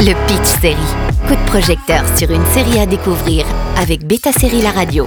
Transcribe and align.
Le 0.00 0.12
Pitch 0.26 0.60
Série. 0.60 0.76
Coup 1.26 1.34
de 1.34 1.46
projecteur 1.46 2.02
sur 2.18 2.30
une 2.30 2.44
série 2.46 2.78
à 2.80 2.86
découvrir 2.86 3.46
avec 3.78 4.04
Beta 4.06 4.32
Série 4.32 4.60
La 4.60 4.72
Radio. 4.72 5.06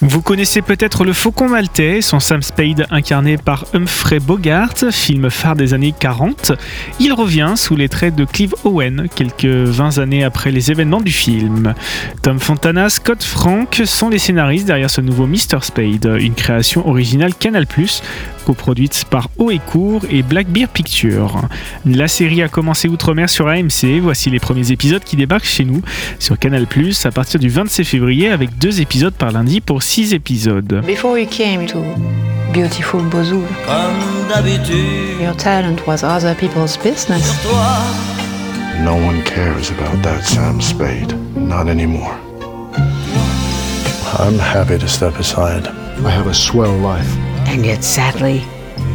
Vous 0.00 0.22
connaissez 0.22 0.62
peut-être 0.62 1.04
Le 1.04 1.12
Faucon 1.12 1.48
Maltais, 1.48 2.00
son 2.02 2.20
Sam 2.20 2.40
Spade 2.40 2.86
incarné 2.90 3.36
par 3.36 3.64
Humphrey 3.74 4.20
Bogart, 4.20 4.74
film 4.92 5.28
phare 5.28 5.56
des 5.56 5.74
années 5.74 5.92
40. 5.98 6.52
Il 7.00 7.12
revient 7.12 7.54
sous 7.56 7.74
les 7.74 7.88
traits 7.88 8.14
de 8.14 8.24
Clive 8.24 8.54
Owen, 8.62 9.08
quelques 9.12 9.44
20 9.44 9.98
années 9.98 10.22
après 10.22 10.52
les 10.52 10.70
événements 10.70 11.00
du 11.00 11.10
film. 11.10 11.74
Tom 12.22 12.38
Fontana, 12.38 12.88
Scott 12.90 13.24
Frank 13.24 13.82
sont 13.84 14.08
les 14.08 14.18
scénaristes 14.18 14.66
derrière 14.66 14.90
ce 14.90 15.00
nouveau 15.00 15.26
Mr. 15.26 15.62
Spade, 15.62 16.16
une 16.20 16.34
création 16.34 16.88
originale 16.88 17.34
Canal+, 17.34 17.66
coproduite 18.48 19.04
par 19.10 19.28
Haut 19.36 19.50
et 19.50 19.58
Court 19.58 20.00
et 20.10 20.22
Blackbeard 20.22 20.70
Pictures. 20.70 21.42
La 21.84 22.08
série 22.08 22.42
a 22.42 22.48
commencé 22.48 22.88
outre-mer 22.88 23.28
sur 23.28 23.46
AMC, 23.46 24.00
voici 24.00 24.30
les 24.30 24.40
premiers 24.40 24.72
épisodes 24.72 25.04
qui 25.04 25.16
débarquent 25.16 25.44
chez 25.44 25.66
nous 25.66 25.82
sur 26.18 26.38
Canal+, 26.38 26.66
à 27.04 27.10
partir 27.10 27.38
du 27.40 27.50
26 27.50 27.84
février 27.84 28.30
avec 28.30 28.56
deux 28.56 28.80
épisodes 28.80 29.12
par 29.12 29.32
lundi 29.32 29.60
pour 29.60 29.82
six 29.82 30.14
épisodes. 30.14 30.82
Before 30.86 31.18
you 31.18 31.26
came 31.26 31.66
to 31.66 31.78
beautiful 32.54 33.02
Bozul, 33.02 33.42
Comme 33.66 34.28
d'habitude, 34.30 35.20
your 35.20 35.36
talent 35.36 35.76
was 35.86 36.02
other 36.02 36.34
people's 36.34 36.78
business. 36.82 37.30
toi, 37.42 37.76
No 38.82 38.94
one 38.94 39.22
cares 39.24 39.70
about 39.70 40.00
that 40.02 40.22
Sam 40.22 40.62
Spade. 40.62 41.12
Not 41.36 41.68
anymore. 41.68 42.14
I'm 44.18 44.38
happy 44.38 44.78
to 44.78 44.88
step 44.88 45.18
aside. 45.18 45.66
I 46.06 46.08
have 46.10 46.26
a 46.28 46.34
swell 46.34 46.74
life. 46.78 47.14
And 47.50 47.64
yet, 47.64 47.82
sadly, 47.82 48.44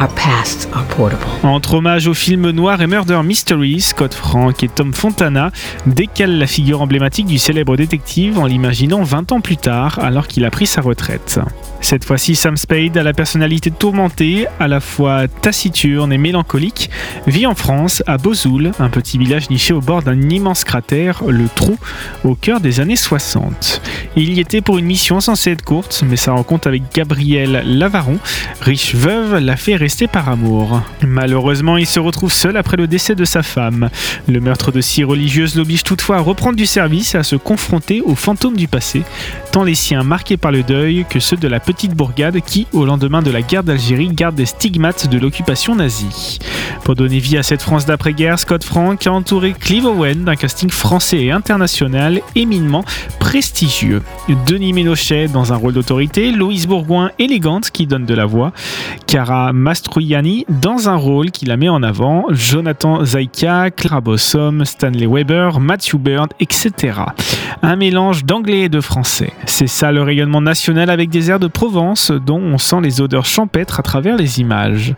our 0.00 0.08
pasts 0.14 0.68
are 0.74 0.86
portable. 0.86 1.24
Entre 1.42 1.74
hommage 1.74 2.06
au 2.06 2.14
film 2.14 2.50
noir 2.50 2.80
et 2.82 2.86
Murder 2.86 3.20
Mystery, 3.22 3.80
Scott 3.80 4.14
Frank 4.14 4.62
et 4.62 4.68
Tom 4.68 4.92
Fontana 4.92 5.50
décalent 5.86 6.38
la 6.38 6.46
figure 6.46 6.82
emblématique 6.82 7.26
du 7.26 7.38
célèbre 7.38 7.76
détective 7.76 8.38
en 8.38 8.46
l'imaginant 8.46 9.02
20 9.02 9.32
ans 9.32 9.40
plus 9.40 9.56
tard, 9.56 9.98
alors 10.00 10.26
qu'il 10.26 10.44
a 10.44 10.50
pris 10.50 10.66
sa 10.66 10.80
retraite. 10.80 11.40
Cette 11.80 12.04
fois-ci, 12.04 12.34
Sam 12.34 12.56
Spade 12.56 12.96
a 12.96 13.02
la 13.02 13.12
personnalité 13.12 13.70
tourmentée, 13.70 14.46
à 14.58 14.68
la 14.68 14.80
fois 14.80 15.28
taciturne 15.28 16.12
et 16.14 16.18
mélancolique, 16.18 16.88
vit 17.26 17.46
en 17.46 17.54
France, 17.54 18.02
à 18.06 18.16
Bozoul, 18.16 18.72
un 18.78 18.88
petit 18.88 19.18
village 19.18 19.50
niché 19.50 19.74
au 19.74 19.80
bord 19.80 20.02
d'un 20.02 20.30
immense 20.30 20.64
cratère, 20.64 21.22
le 21.28 21.46
Trou, 21.54 21.76
au 22.24 22.34
cœur 22.34 22.60
des 22.60 22.80
années 22.80 22.96
60. 22.96 23.82
Il 24.16 24.32
y 24.32 24.40
était 24.40 24.62
pour 24.62 24.78
une 24.78 24.86
mission 24.86 25.20
censée 25.20 25.50
être 25.50 25.62
courte, 25.62 26.04
mais 26.08 26.16
sa 26.16 26.32
rencontre 26.32 26.68
avec 26.68 26.84
Gabrielle 26.94 27.62
Lavaron, 27.66 28.18
riche 28.62 28.94
veuve, 28.94 29.36
l'a 29.38 29.56
fait 29.56 29.76
rester 29.84 30.06
par 30.06 30.30
amour. 30.30 30.80
Malheureusement, 31.06 31.76
il 31.76 31.84
se 31.84 32.00
retrouve 32.00 32.32
seul 32.32 32.56
après 32.56 32.78
le 32.78 32.86
décès 32.86 33.14
de 33.14 33.26
sa 33.26 33.42
femme. 33.42 33.90
Le 34.26 34.40
meurtre 34.40 34.72
de 34.72 34.80
six 34.80 35.04
religieuses 35.04 35.56
l'oblige 35.56 35.82
toutefois 35.82 36.16
à 36.16 36.20
reprendre 36.20 36.56
du 36.56 36.64
service 36.64 37.14
et 37.14 37.18
à 37.18 37.22
se 37.22 37.36
confronter 37.36 38.00
aux 38.00 38.14
fantômes 38.14 38.56
du 38.56 38.66
passé, 38.66 39.02
tant 39.52 39.62
les 39.62 39.74
siens 39.74 40.02
marqués 40.02 40.38
par 40.38 40.52
le 40.52 40.62
deuil 40.62 41.04
que 41.10 41.20
ceux 41.20 41.36
de 41.36 41.48
la 41.48 41.60
petite 41.60 41.92
bourgade 41.94 42.40
qui, 42.40 42.66
au 42.72 42.86
lendemain 42.86 43.20
de 43.20 43.30
la 43.30 43.42
guerre 43.42 43.62
d'Algérie, 43.62 44.08
garde 44.08 44.36
des 44.36 44.46
stigmates 44.46 45.06
de 45.06 45.18
l'occupation 45.18 45.74
nazie. 45.74 46.38
Pour 46.84 46.94
donner 46.94 47.18
vie 47.18 47.36
à 47.36 47.42
cette 47.42 47.60
France 47.60 47.84
d'après-guerre, 47.84 48.38
Scott 48.38 48.64
Frank 48.64 49.06
a 49.06 49.12
entouré 49.12 49.52
Clive 49.52 49.84
Owen 49.84 50.24
d'un 50.24 50.36
casting 50.36 50.70
français 50.70 51.24
et 51.24 51.30
international 51.30 52.22
éminemment 52.34 52.86
prestigieux. 53.18 54.00
Denis 54.46 54.72
Ménochet 54.72 55.28
dans 55.28 55.52
un 55.52 55.56
rôle 55.56 55.74
d'autorité, 55.74 56.32
Louise 56.32 56.66
Bourgoin 56.66 57.10
élégante 57.18 57.70
qui 57.70 57.86
donne 57.86 58.06
de 58.06 58.14
la 58.14 58.24
voix, 58.24 58.52
Cara 59.06 59.52
Mastroianni 59.74 60.46
dans 60.48 60.88
un 60.88 60.94
rôle 60.94 61.32
qui 61.32 61.46
la 61.46 61.56
met 61.56 61.68
en 61.68 61.82
avant, 61.82 62.26
Jonathan 62.30 63.04
Zaika, 63.04 63.72
Clara 63.72 64.00
Bossom, 64.00 64.64
Stanley 64.64 65.08
Weber, 65.08 65.58
Matthew 65.58 65.98
Bird, 65.98 66.28
etc. 66.38 67.00
Un 67.62 67.76
mélange 67.76 68.24
d'anglais 68.24 68.62
et 68.62 68.68
de 68.68 68.80
français. 68.80 69.32
C'est 69.46 69.66
ça 69.66 69.92
le 69.92 70.02
rayonnement 70.02 70.40
national 70.40 70.90
avec 70.90 71.08
des 71.08 71.30
airs 71.30 71.38
de 71.38 71.46
Provence 71.46 72.10
dont 72.10 72.40
on 72.40 72.58
sent 72.58 72.80
les 72.82 73.00
odeurs 73.00 73.24
champêtres 73.24 73.80
à 73.80 73.82
travers 73.82 74.16
les 74.16 74.40
images. 74.40 74.94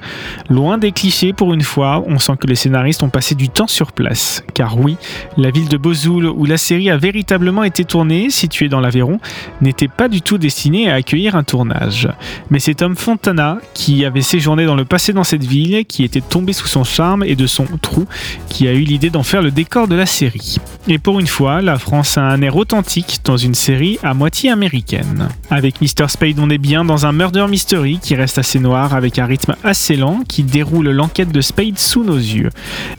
Loin 0.48 0.78
des 0.78 0.92
clichés 0.92 1.32
pour 1.32 1.54
une 1.54 1.62
fois, 1.62 2.02
on 2.06 2.18
sent 2.18 2.34
que 2.40 2.46
les 2.46 2.54
scénaristes 2.54 3.02
ont 3.02 3.08
passé 3.08 3.34
du 3.34 3.48
temps 3.48 3.66
sur 3.66 3.92
place. 3.92 4.42
Car 4.54 4.78
oui, 4.78 4.96
la 5.36 5.50
ville 5.50 5.68
de 5.68 5.76
Bozoul 5.76 6.26
où 6.26 6.44
la 6.44 6.56
série 6.56 6.90
a 6.90 6.96
véritablement 6.96 7.64
été 7.64 7.84
tournée, 7.84 8.30
située 8.30 8.68
dans 8.68 8.80
l'Aveyron, 8.80 9.20
n'était 9.60 9.88
pas 9.88 10.08
du 10.08 10.22
tout 10.22 10.38
destinée 10.38 10.90
à 10.90 10.94
accueillir 10.94 11.36
un 11.36 11.44
tournage. 11.44 12.08
Mais 12.50 12.58
c'est 12.58 12.74
Tom 12.74 12.96
Fontana 12.96 13.58
qui 13.74 14.04
avait 14.04 14.22
séjourné 14.22 14.66
dans 14.66 14.76
le 14.76 14.84
passé 14.84 15.12
dans 15.12 15.24
cette 15.24 15.44
ville, 15.44 15.84
qui 15.86 16.04
était 16.04 16.20
tombé 16.20 16.52
sous 16.52 16.66
son 16.66 16.84
charme 16.84 17.22
et 17.24 17.36
de 17.36 17.46
son 17.46 17.66
trou, 17.80 18.06
qui 18.48 18.66
a 18.68 18.72
eu 18.72 18.80
l'idée 18.80 19.10
d'en 19.10 19.22
faire 19.22 19.42
le 19.42 19.50
décor 19.50 19.88
de 19.88 19.94
la 19.94 20.06
série. 20.06 20.58
Et 20.88 20.98
pour 20.98 21.18
une 21.18 21.26
fois, 21.26 21.62
la 21.62 21.78
France 21.78 22.16
a 22.16 22.22
un 22.22 22.40
air 22.42 22.54
authentique 22.54 23.18
dans 23.24 23.36
une 23.36 23.54
série 23.54 23.98
à 24.04 24.14
moitié 24.14 24.50
américaine. 24.50 25.28
Avec 25.50 25.80
Mr. 25.80 26.06
Spade, 26.08 26.38
on 26.38 26.48
est 26.48 26.58
bien 26.58 26.84
dans 26.84 27.06
un 27.06 27.12
murder 27.12 27.46
mystery 27.48 27.98
qui 28.00 28.14
reste 28.14 28.38
assez 28.38 28.60
noir 28.60 28.94
avec 28.94 29.18
un 29.18 29.26
rythme 29.26 29.56
assez 29.64 29.96
lent 29.96 30.20
qui 30.28 30.44
déroule 30.44 30.90
l'enquête 30.90 31.32
de 31.32 31.40
Spade 31.40 31.78
sous 31.78 32.04
nos 32.04 32.16
yeux. 32.16 32.50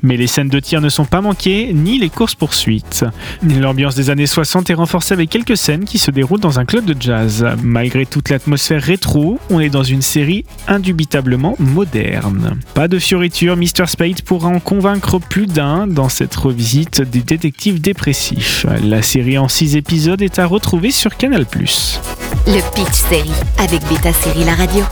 Mais 0.03 0.18
les 0.18 0.28
scènes 0.28 0.50
de 0.50 0.59
tir 0.59 0.81
ne 0.81 0.90
sont 0.90 1.06
pas 1.06 1.22
manquées, 1.22 1.72
ni 1.74 1.97
les 1.97 2.09
courses-poursuites. 2.09 3.06
L'ambiance 3.42 3.96
des 3.96 4.09
années 4.09 4.28
60 4.28 4.70
est 4.70 4.74
renforcée 4.74 5.14
avec 5.14 5.30
quelques 5.30 5.56
scènes 5.56 5.86
qui 5.86 5.97
se 5.97 6.12
déroulent 6.12 6.42
dans 6.42 6.59
un 6.59 6.66
club 6.66 6.84
de 6.84 6.96
jazz. 7.00 7.47
Malgré 7.64 8.06
toute 8.06 8.28
l'atmosphère 8.28 8.81
rétro, 8.81 9.40
on 9.50 9.62
est 9.62 9.70
dans 9.70 9.84
une 9.84 10.02
série 10.02 10.44
indubitablement 10.68 11.56
moderne. 11.58 12.59
Pas 12.74 12.90
de 12.90 13.00
fioriture, 13.00 13.56
Mr. 13.56 13.88
Spade 13.88 14.22
pourra 14.24 14.50
en 14.50 14.59
convaincre 14.59 15.20
plus 15.20 15.47
d'un 15.47 15.88
dans 15.88 16.09
cette 16.09 16.36
revisite 16.36 17.02
des 17.02 17.22
détectives 17.22 17.77
dépressifs. 17.80 18.66
La 18.84 19.02
série 19.02 19.38
en 19.38 19.48
6 19.48 19.76
épisodes 19.76 20.22
est 20.22 20.40
à 20.40 20.46
retrouver 20.46 20.92
sur 20.92 21.16
Canal+. 21.16 21.46
Le 22.48 22.76
Pitch 22.76 22.94
Série 23.10 23.32
avec 23.58 23.82
Beta 23.88 24.14
Série 24.14 24.44
La 24.44 24.56
Radio. 24.56 24.84